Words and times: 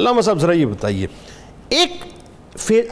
علامہ 0.00 0.20
صاحب 0.20 0.38
ذرا 0.38 0.52
یہ 0.52 0.66
بتائیے۔ 0.66 1.06
ایک 1.68 1.90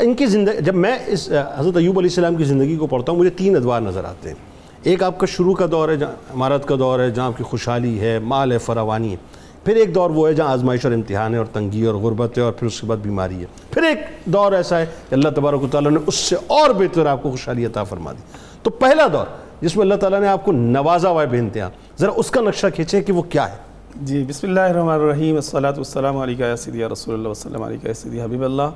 ان 0.01 0.15
کی 0.15 0.27
زندگی، 0.27 0.63
جب 0.65 0.75
میں 0.75 0.99
اس 1.07 1.29
حضرت 1.57 1.77
ایوب 1.77 1.99
علیہ 1.99 2.09
السلام 2.09 2.35
کی 2.35 2.45
زندگی 2.45 2.77
کو 2.77 2.87
پڑھتا 2.87 3.13
ہوں، 3.13 3.19
مجھے 3.19 3.31
تین 3.31 3.57
ادوار 3.57 3.81
نظر 3.81 4.05
آتے 4.05 4.29
ہیں۔ 4.29 4.37
ایک 4.83 5.03
آپ 5.03 5.19
کا 5.19 5.27
شروع 5.27 5.55
کا 5.55 5.67
دور 5.71 5.89
ہے، 5.89 5.97
جہاں 5.97 6.13
عمارت 6.35 6.67
کا 6.69 6.75
دور 6.79 7.01
ہے، 7.01 7.11
جہاں 7.11 7.27
آپ 7.27 7.37
کی 7.37 7.45
خوشحالی 7.45 8.01
ہے، 8.01 8.19
مال 8.19 8.53
ہے، 8.53 8.59
فراوانی 8.59 9.11
ہے۔ 9.13 9.17
پھر 9.65 9.77
ایک 9.77 9.95
دور 9.95 10.11
وہ 10.11 10.29
ہے 10.29 10.33
جہاں 10.35 10.53
آزمائش 10.53 10.85
اور 10.85 10.93
امتحان 10.93 11.33
ہے 11.33 11.39
اور 11.39 11.47
تنگی 11.47 11.85
اور 11.85 11.95
غربت 11.95 12.39
ہے 12.39 12.43
اور 12.43 12.53
پھر 12.53 12.67
اس 12.67 12.81
کے 12.81 12.87
بعد 12.87 12.97
بیماری 12.97 13.41
ہے۔ 13.41 13.47
پھر 13.71 13.83
ایک 13.83 13.99
دور 14.25 14.53
ایسا 14.53 14.79
ہے 14.79 14.87
کہ 15.09 15.15
اللہ 15.15 15.29
تبارک 15.29 15.63
و 15.63 15.69
تعالیٰ 15.69 15.91
نے 15.91 15.99
اس 16.07 16.15
سے 16.15 16.37
اور 16.47 16.71
بہتر 16.71 17.07
آپ 17.07 17.23
کو 17.23 17.31
خوشحالی 17.31 17.67
عطا 17.67 17.85
فرما 17.85 18.13
دی۔ 18.13 18.23
تو 18.63 18.71
پہلا 18.71 19.07
دور، 19.13 19.27
جس 19.61 19.77
میں 19.77 19.85
اللہ 19.85 19.95
تعالیٰ 19.95 20.21
نے 20.21 20.29
آپ 20.29 20.45
کو 20.45 20.53
نوازا 20.53 21.11
ہوا 21.11 21.23
ہے 21.23 21.27
بے 21.27 21.39
انتہا، 21.39 21.69
ذرا 21.99 22.13
اس 22.17 22.31
کا 22.31 22.41
نقشہ 22.41 22.67
کھینچیں 22.75 23.01
کہ 23.01 23.13
وہ 23.13 23.23
کیا 23.23 23.53
ہے۔ 23.53 23.74
جی 24.03 24.23
بسم 24.29 24.47
اللہ 24.49 24.61
الرحمن 24.61 24.89
الرحیم 24.89 25.35
الصلاۃ 25.35 25.73
والسلام 25.73 26.17
علیکہ 26.19 26.43
یا 26.43 26.57
سیدی 26.57 26.85
رسول 26.93 27.15
اللہ، 27.15 27.29
وسلم 27.29 27.63
علیکہ 27.63 27.87
یا 27.89 27.95
سیدی 27.95 28.21
حبیب 28.23 28.43
اللہ۔ 28.45 28.71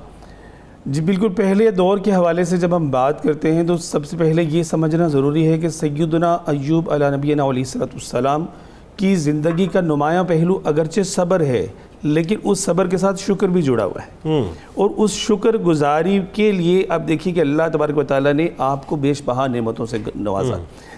جی 0.87 1.01
بالکل 1.01 1.29
پہلے 1.37 1.71
دور 1.71 1.99
کے 1.99 2.13
حوالے 2.15 2.45
سے 2.45 2.57
جب 2.57 2.77
ہم 2.77 2.91
بات 2.91 3.23
کرتے 3.23 3.55
ہیں 3.55 3.63
تو 3.67 3.77
سب 3.77 4.05
سے 4.07 4.17
پہلے 4.17 4.43
یہ 4.43 4.63
سمجھنا 4.63 5.09
ضروری 5.09 5.47
ہے 5.47 5.59
کہ 5.59 5.69
سیدنا 5.69 6.33
ایوب 6.47 6.91
علیہ 6.91 7.07
نبینا 7.17 7.49
علیہ 7.49 7.65
صلاۃ 7.65 7.95
السلام 7.95 8.47
کی 8.99 9.17
زندگی 9.17 9.67
کا 9.67 9.81
نمایاں 9.81 10.25
پہلو 10.25 10.61
اگرچہ 10.65 11.01
صبر 11.01 11.41
ہے 11.41 11.67
لیکن 12.03 12.37
اس 12.45 12.61
صبر 12.61 12.87
کے 12.87 12.97
ساتھ 12.97 13.21
شکر 13.21 13.49
بھی 13.49 13.63
جڑا 13.63 13.85
ہوا 13.85 14.03
ہے۔ 14.03 14.41
اور 14.75 14.91
اس 14.97 15.11
شکر 15.11 15.57
گزاری 15.57 16.21
کے 16.33 16.53
لیے 16.53 16.85
اب 16.89 17.09
دیکھیے 17.09 17.35
کہ 17.35 17.41
اللہ 17.41 17.63
تبارک 17.73 17.99
و 17.99 18.03
تعالیٰ 18.03 18.33
نے 18.33 18.49
آپ 18.59 18.87
کو 18.87 18.97
بیش 18.97 19.23
بہا 19.25 19.47
نعمتوں 19.47 19.87
سے 19.87 19.99
نوازا۔ 20.15 20.55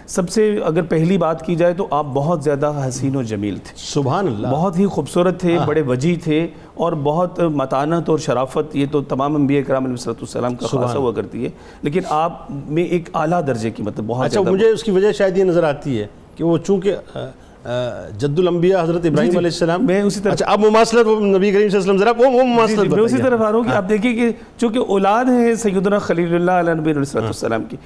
سب 0.07 0.31
سے 0.31 0.61
اگر 0.65 0.83
پہلی 0.83 1.19
بات 1.19 1.47
کی 1.47 1.55
جائے 1.55 1.75
تو 1.75 1.87
آپ 1.91 2.07
بہت 2.15 2.45
زیادہ 2.45 2.85
حسین 2.89 3.17
و 3.17 3.23
جمیل 3.23 3.57
تھے۔ 3.57 3.75
سبحان 3.77 4.27
اللہ۔ 4.27 4.47
بہت 4.47 4.79
ہی 4.79 4.87
خوبصورت 4.87 5.41
تھے 5.41 5.59
بڑے 5.67 5.83
وجی 5.83 6.17
تھے 6.17 6.47
اور 6.75 6.93
بہت 6.93 7.41
متانت 7.41 8.09
اور 8.09 8.19
شرافت 8.19 8.77
یہ 8.77 8.87
تو 8.93 9.03
تمام 9.03 9.37
انبیاء 9.37 9.61
کرام 9.67 9.85
علیہ 9.85 9.97
صلاۃ 9.97 10.15
السلام 10.21 10.55
کا 10.55 10.67
خاصہ 10.67 10.99
ہوا 10.99 11.13
کرتی 11.13 11.45
ہے۔ 11.45 11.51
لیکن 11.83 12.01
آپ 12.09 12.47
میں 12.51 12.85
ایک 12.85 13.09
اعلیٰ 13.15 13.47
درجے 13.47 13.71
کی 13.71 13.83
مطلب 13.83 14.05
بہت 14.07 14.27
اچھا 14.27 14.41
مجھے 14.41 14.69
اس 14.69 14.83
کی 14.83 14.91
وجہ 14.91 15.13
شاید 15.13 15.39
یہ 15.39 15.45
نظر 15.45 15.65
آتی 15.65 16.01
ہے 16.01 16.07
کہ 16.37 16.45
وہ 16.45 16.59
چونکہ 16.59 16.97
جد 17.65 18.39
الانبیاء 18.39 18.83
حضرت 18.83 19.07
ابراہیم 19.07 19.37
علیہ 19.39 19.51
السلام. 19.53 19.85
میں 19.87 20.01
اسی 20.03 20.21
طرح 20.21 20.33
اچھا 20.33 20.47
اب 20.47 20.61
مماثلت 20.61 21.07
نبی 21.07 21.51
کریم 21.53 21.69
صلی 21.69 21.79
اللہ 21.79 21.79
علیہ 21.79 21.79
وسلم 21.79 21.97
ذرا 21.97 22.13
وہ 22.19 22.45
مماثلت 22.45 22.95
میں 22.95 23.05
اسی 23.05 23.17
طرف 23.17 23.41
آ 23.41 23.51
رہا 23.51 23.57
ہوں 23.57 23.65
کہ 23.65 23.75
آپ۔ 23.77 23.89
دیکھیں 23.89 24.15
کہ 24.15 24.31
چونکہ 24.59 24.79
اولاد 24.79 25.25
ہیں 25.25 25.55
سیدنا 25.55 25.99
خلیل 25.99 26.35
اللہ 26.35 26.51
علیہ 26.51 26.73
نبی 26.73 26.91
علیہ 26.91 27.17
السلام 27.17 27.65
کی 27.65 27.77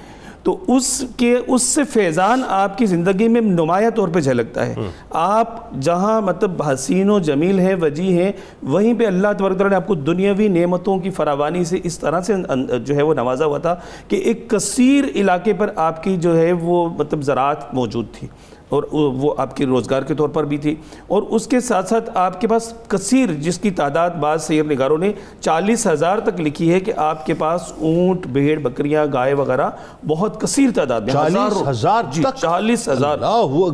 تو 0.43 0.57
اس 0.67 1.03
کے 1.17 1.35
اس 1.47 1.61
سے 1.63 1.83
فیضان 1.83 2.41
آپ 2.47 2.77
کی 2.77 2.85
زندگی 2.85 3.27
میں 3.27 3.41
نمایاں 3.41 3.89
طور 3.95 4.07
پہ 4.07 4.19
جھلکتا 4.19 4.65
ہے۔ 4.65 4.75
آپ 5.11 5.71
جہاں 5.81 6.19
مطلب 6.21 6.61
حسین 6.63 7.09
و 7.09 7.19
جمیل 7.19 7.59
ہیں 7.59 7.75
وجی 7.81 8.17
ہیں 8.17 8.31
وہیں 8.63 8.93
پہ 8.93 9.05
اللہ 9.05 9.27
تبارک 9.37 9.57
تعالیٰ 9.57 9.69
نے 9.69 9.75
آپ 9.75 9.87
کو 9.87 9.95
دنیاوی 9.95 10.47
نعمتوں 10.47 10.97
کی 10.99 11.09
فراوانی 11.09 11.63
سے 11.63 11.79
اس 11.83 11.99
طرح 11.99 12.21
سے 12.21 12.33
جو 12.77 12.95
ہے 12.95 13.01
وہ 13.01 13.13
نوازا 13.13 13.45
ہوا 13.45 13.57
تھا 13.57 13.75
کہ 14.07 14.15
ایک 14.15 14.49
کثیر 14.49 15.03
علاقے 15.15 15.53
پر 15.53 15.69
آپ 15.75 16.03
کی 16.03 16.15
جو 16.17 16.37
ہے 16.37 16.51
وہ 16.51 16.87
مطلب 16.97 17.21
زراعت 17.21 17.73
موجود 17.73 18.05
تھی۔ 18.13 18.27
اور 18.69 18.83
وہ 18.91 19.33
آپ 19.37 19.55
کی 19.55 19.65
روزگار 19.65 20.01
کے 20.01 20.13
طور 20.13 20.29
پر 20.29 20.43
بھی 20.43 20.57
تھی۔ 20.57 20.75
اور 21.07 21.23
اس 21.23 21.47
کے 21.47 21.59
ساتھ 21.59 21.89
ساتھ 21.89 22.09
آپ 22.13 22.41
کے 22.41 22.47
پاس 22.47 22.73
کثیر 22.87 23.33
جس 23.33 23.59
کی 23.59 23.71
تعداد 23.71 24.09
بعض 24.09 24.43
سیر 24.43 24.63
نگاروں 24.65 24.97
نے 24.97 25.11
چالیس 25.39 25.87
ہزار 25.87 26.17
تک 26.17 26.41
لکھی 26.41 26.73
ہے 26.73 26.79
کہ 26.79 26.93
آپ 26.97 27.25
کے 27.25 27.33
پاس 27.33 27.61
اونٹ 27.79 28.27
بھیڑ 28.27 28.59
بکریاں 28.59 29.05
گائے 29.13 29.33
وغیرہ 29.33 29.69
بہت 30.07 30.41
کثیر 30.41 30.69
تعداد 30.75 31.01
میں 31.01 31.13
چالیس 31.13 31.67
ہزار 31.67 32.03
جی 32.11 32.21
چالیس 32.35 32.87
ہزار۔ 32.89 33.17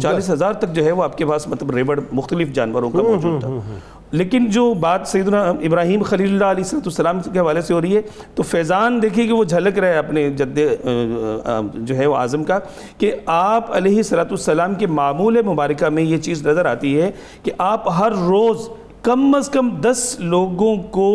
چالیس 0.02 0.30
ہزار 0.30 0.54
تک 0.54 0.74
جو 0.74 0.86
ہے 0.86 0.92
وہ 0.92 1.04
آپ 1.04 1.18
کے 1.18 1.26
پاس 1.26 1.48
مطلب 1.48 1.72
ریوڑ 1.72 2.00
مختلف 2.12 2.54
جانوروں 2.54 2.90
کا 2.90 2.98
موجود 3.04 3.42
تھا۔ 3.42 3.50
لیکن 4.12 4.48
جو 4.52 4.74
بات 4.80 5.08
سیدنا 5.08 5.42
ابراہیم 5.64 6.02
خلیل 6.04 6.32
اللہ 6.34 6.46
علیہ 6.46 6.76
السلام 6.76 7.20
کے 7.34 7.40
حوالے 7.40 7.62
سے 7.62 7.74
ہو 7.74 7.82
رہی 7.82 7.96
ہے، 7.96 8.02
تو 8.36 8.44
فیضان 8.44 9.02
دیکھیے 9.02 9.26
کہ 9.28 9.34
وہ 9.34 9.44
جھلک 9.44 9.80
رہے 9.80 9.98
اپنے 9.98 10.30
جد 10.38 10.60
جو 11.74 11.98
ہے 11.98 12.06
وہ 12.06 12.16
اعظم 12.16 12.44
کا، 12.44 12.60
کہ 12.98 13.14
آپ 13.26 13.72
علیہ 13.76 14.04
صلاحت 14.04 14.32
السلام 14.32 14.76
کے 14.76 14.88
معمول 15.00 15.42
مبارکہ 15.46 15.90
میں 15.90 16.04
یہ 16.04 16.18
چیز 16.28 16.46
نظر 16.48 16.66
آتی 16.66 17.00
ہے 17.02 17.10
کہ 17.44 17.52
آپ 17.58 17.90
ہر 18.00 18.12
روز 18.28 18.68
کم 19.04 19.34
از 19.36 19.50
کم 19.50 19.70
دس 19.82 20.16
لوگوں 20.20 20.76
کو 20.92 21.12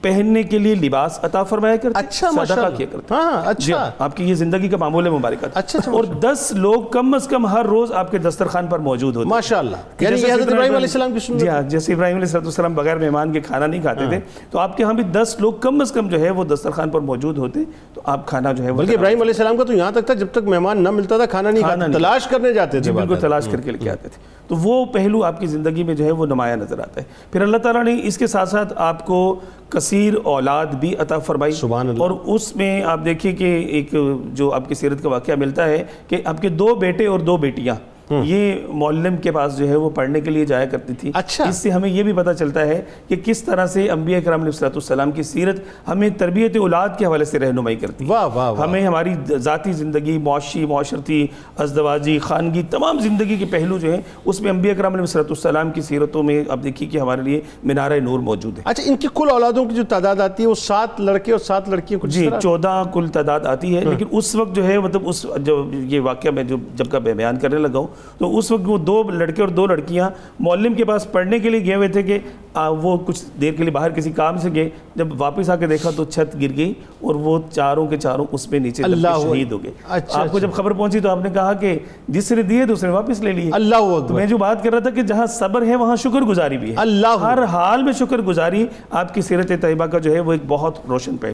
پہننے 0.00 0.42
کے 0.42 0.58
لیے 0.58 0.74
لباس 0.74 1.18
عطا 1.22 1.42
فرمایا 1.42 1.76
کرتے 1.76 1.98
اچھا 1.98 2.30
صدقہ 2.30 2.68
کیا 2.76 2.86
کرتے۔ 2.92 3.14
ہاں 3.14 3.42
اچھا۔ 3.44 3.90
آپ 3.98 4.16
کی 4.16 4.24
یہ 4.28 4.34
زندگی 4.34 4.68
کا 4.68 4.76
معمول 4.76 5.08
مبارکہ 5.08 5.46
تھا۔ 5.46 5.60
اچھا 5.60 5.78
اور 5.90 6.04
دس 6.04 6.52
لوگ 6.56 6.82
کم 6.82 7.14
از 7.14 7.28
کم 7.28 7.46
ہر 7.46 7.64
روز 7.64 7.92
آپ 7.92 8.10
کے 8.10 8.18
دسترخوان 8.18 8.66
پر 8.66 8.78
موجود 8.78 9.16
ہوتے۔ 9.16 9.28
ماشاءاللہ۔ 9.28 9.76
یعنی 10.00 10.20
یہ 10.20 10.32
حضرت 10.32 10.46
ابراہیم 10.46 10.74
علیہ 10.74 10.86
السلام 10.86 11.12
کی 11.12 11.18
سنت۔ 11.18 11.40
جی 11.40 11.48
ہاں 11.48 11.62
جیسے 11.62 11.92
ابراہیم 11.92 12.16
علیہ 12.16 12.36
السلام 12.36 12.74
بغیر 12.74 12.96
مہمان 12.96 13.32
کے 13.32 13.40
کھانا 13.40 13.66
نہیں 13.66 13.82
کھاتے 13.82 14.06
تھے 14.08 14.20
تو 14.50 14.58
آپ 14.58 14.76
کے 14.76 14.84
ہاں 14.84 14.92
بھی 14.92 15.02
دس 15.02 15.36
لوگ 15.38 15.52
کم 15.52 15.80
از 15.80 15.92
کم 15.92 16.08
جو 16.08 16.20
ہے 16.20 16.30
وہ 16.30 16.44
دسترخوان 16.44 16.90
پر 16.90 17.00
موجود 17.00 17.38
ہوتے 17.38 17.60
تو 17.94 18.00
آپ 18.04 18.26
کھانا 18.26 18.52
جو 18.52 18.64
ہے 18.64 18.72
بلکہ 18.72 18.94
ابراہیم 18.94 19.20
علیہ 19.20 19.32
السلام 19.32 19.56
کا 19.56 19.64
تو 19.64 19.72
یہاں 19.72 19.90
تک 19.90 20.06
تھا 20.06 20.14
جب 20.14 20.26
تک 20.32 20.44
مہمان 20.46 20.82
نہ 20.82 20.90
ملتا 20.90 21.16
تھا 21.16 21.26
کھانا 21.26 21.50
نہیں 21.50 21.62
کھانا 21.62 21.86
تلاش 21.92 22.26
کرنے 22.26 22.52
جاتے 22.52 22.80
تھے 22.80 22.92
بالکل 22.92 23.16
تلاش 23.20 23.48
کر 23.52 23.60
کے 23.60 23.70
لے 23.70 23.78
کے 23.78 23.90
آتے 23.90 24.08
تھے۔ 24.08 24.36
تو 24.48 24.56
وہ 24.56 24.84
پہلو 24.84 25.24
آپ 25.24 25.40
کی 25.40 25.46
زندگی 25.46 25.82
میں 25.82 25.94
جو 25.94 26.04
ہے 26.04 26.10
وہ 26.10 26.26
نمایاں 26.26 26.56
نظر 26.56 26.78
آتا 26.78 27.00
ہے۔ 27.00 27.06
پھر 27.32 27.42
اللہ 27.42 27.56
تعالیٰ 27.56 27.84
نے 27.84 28.00
اس 28.02 28.18
کے 28.18 28.26
ساتھ 28.26 28.48
ساتھ 28.48 28.72
آپ 28.76 29.06
کو 29.06 29.40
کثیر 29.68 30.14
اولاد 30.22 30.66
بھی 30.66 30.96
عطا 30.96 31.18
فرمائی۔ 31.18 31.52
سبحان 31.52 31.88
اللہ۔ 31.88 32.02
اور 32.02 32.10
اس 32.10 32.56
میں 32.56 32.82
آپ 32.82 33.04
دیکھیے 33.04 33.32
کہ 33.32 33.44
ایک 33.44 33.94
جو 34.32 34.52
آپ 34.52 34.68
کی 34.68 34.74
سیرت 34.74 35.02
کا 35.02 35.08
واقعہ 35.08 35.34
ملتا 35.34 35.64
ہے 35.68 35.84
کہ 36.08 36.16
آپ 36.24 36.42
کے 36.42 36.48
دو 36.48 36.74
بیٹے 36.74 37.06
اور 37.06 37.20
دو 37.20 37.36
بیٹیاں۔ 37.36 37.74
یہ 38.10 38.54
معلم 38.68 39.16
کے 39.16 39.32
پاس 39.32 39.58
جو 39.58 39.68
ہے 39.68 39.76
وہ 39.76 39.90
پڑھنے 39.90 40.20
کے 40.20 40.30
لیے 40.30 40.44
جایا 40.44 40.64
کرتی 40.64 40.92
تھی۔ 40.92 41.10
اچھا۔ 41.14 41.44
اس 41.48 41.56
سے 41.56 41.70
ہمیں 41.70 41.88
یہ 41.88 42.02
بھی 42.02 42.12
پتہ 42.12 42.30
چلتا 42.38 42.66
ہے 42.66 42.82
کہ 43.08 43.16
کس 43.24 43.42
طرح 43.42 43.66
سے 43.66 43.90
انبیاء 43.90 44.18
کرام 44.24 44.42
علیہ 44.42 44.66
السلام 44.74 45.10
کی 45.10 45.22
سیرت 45.22 45.56
ہمیں 45.88 46.08
تربیت 46.08 46.56
اولاد 46.56 46.88
کے 46.98 47.06
حوالے 47.06 47.24
سے 47.24 47.38
رہنمائی 47.38 47.76
کرتی 47.76 48.04
ہے۔ 48.04 48.10
واہ 48.10 48.26
واہ 48.34 48.54
ہمیں 48.60 48.86
ہماری 48.86 49.14
ذاتی 49.36 49.72
زندگی 49.72 50.18
معاشی 50.18 50.66
معاشرتی 50.66 51.26
ازدواجی 51.56 52.18
خانگی 52.18 52.62
تمام 52.70 52.98
زندگی 52.98 53.36
کے 53.36 53.44
پہلو 53.50 53.78
جو 53.78 53.90
ہیں 53.90 54.00
اس 54.24 54.40
میں 54.40 54.50
انبیاء 54.50 54.74
کرام 54.74 54.94
علیہ 54.94 55.18
السلام 55.18 55.70
کی 55.70 55.80
سیرتوں 55.80 56.22
میں 56.22 56.44
اب 56.48 56.64
دیکھیے 56.64 56.88
کہ 56.88 56.98
ہمارے 56.98 57.22
لیے 57.22 57.40
مینار 57.64 57.90
نور 58.00 58.18
موجود 58.18 58.58
ہے۔ 58.58 58.62
اچھا 58.64 58.82
ان 58.86 58.96
کی 58.96 59.08
کل 59.14 59.30
اولادوں 59.30 59.64
کی 59.64 59.74
جو 59.74 59.82
تعداد 59.88 60.16
آتی 60.16 60.42
ہے 60.42 60.48
وہ 60.48 60.54
سات 60.54 61.00
لڑکے 61.00 61.32
اور 61.32 61.40
سات 61.40 61.68
لڑکیاں 61.68 62.00
کچھ 62.00 62.10
جی 62.10 62.28
چودہ 62.42 62.82
کل 62.92 63.08
تعداد 63.08 63.40
آتی 63.40 63.76
ہے 63.76 63.84
لیکن 63.84 64.06
اس 64.10 64.34
وقت 64.34 64.56
جو 64.56 64.66
ہے 64.66 64.78
مطلب 64.78 65.08
اس 65.08 65.26
جو 65.38 65.70
یہ 65.72 66.00
واقعہ 66.00 66.30
میں 66.30 66.42
جو 66.42 66.56
جب 66.74 66.90
کا 66.90 66.98
بیان 66.98 67.38
کرنے 67.38 67.58
لگا 67.58 67.78
ہوں 67.78 67.86
تو 68.18 68.38
اس 68.38 68.50
وقت 68.50 68.62
وہ 68.66 68.78
دو 68.78 69.02
لڑکے 69.02 69.42
اور 69.42 69.48
دو 69.48 69.66
لڑکیاں 69.66 70.10
معلم 70.40 70.74
کے 70.74 70.84
پاس 70.84 71.12
پڑھنے 71.12 71.38
کے 71.38 71.50
لیے 71.50 71.64
گئے 71.64 71.74
ہوئے 71.74 71.88
تھے 71.88 72.02
کہ 72.02 72.18
وہ 72.54 72.96
کچھ 73.06 73.24
دیر 73.40 73.52
کے 73.52 73.62
لیے 73.62 73.72
باہر 73.72 73.90
کسی 73.90 74.10
کام 74.10 74.36
سے 74.36 74.50
گئے 74.54 74.68
جب 74.94 75.08
واپس 75.18 75.50
آ 75.50 75.56
کے 75.56 75.66
دیکھا 75.66 75.90
تو 75.96 76.04
چھت 76.04 76.34
گر 76.40 76.56
گئی 76.56 76.74
اور 77.00 77.14
وہ 77.14 77.38
چاروں 77.50 77.86
کے 77.86 77.96
چاروں 77.96 78.26
اس 78.32 78.50
میں 78.50 78.58
نیچے 78.58 78.82
شہید 79.22 79.52
ہو 79.52 79.62
گئے۔ 79.62 79.72
آپ 80.12 80.32
کو 80.32 80.38
جب 80.38 80.52
خبر 80.52 80.72
پہنچی 80.72 81.00
تو 81.00 81.10
آپ 81.10 81.18
نے 81.24 81.30
کہا 81.30 81.52
کہ 81.52 81.78
جس 82.08 82.32
نے 82.32 82.42
دیے 82.42 82.64
دوسرے 82.64 82.90
واپس 82.90 83.20
لے 83.20 83.32
لیے۔ 83.32 83.50
اللہ 83.54 83.76
تو 84.08 84.14
میں 84.14 84.26
جو 84.26 84.38
بات 84.38 84.62
کر 84.62 84.70
رہا 84.70 84.78
تھا 84.78 84.90
کہ 84.90 85.02
جہاں 85.02 85.26
صبر 85.26 85.66
ہے 85.66 85.76
وہاں 85.76 85.96
شکر 85.96 86.20
گزاری 86.20 86.58
بھی 86.58 86.70
ہے۔ 86.70 86.74
اللہ 86.76 87.16
ہر 87.20 87.44
حال 87.44 87.82
میں 87.82 87.92
شکر 87.92 88.18
گزاری 88.18 88.66
آپ 88.90 89.14
کی 89.14 89.20
سیرت 89.20 89.52
طیبہ 89.60 89.86
کا 89.86 89.98
جو 89.98 90.14
ہے 90.14 90.20
وہ 90.20 90.32
ایک 90.32 90.42
بہت 90.48 90.78
روشن 90.88 91.16
پہلو 91.16 91.24